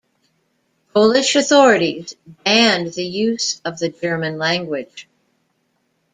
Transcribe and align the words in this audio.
Polish 0.95 1.35
authorities 1.35 2.15
banned 2.43 2.91
the 2.93 3.05
use 3.05 3.61
of 3.63 3.77
the 3.77 3.89
German 3.89 4.39
language. 4.39 5.07